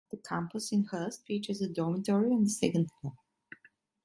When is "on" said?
2.31-2.45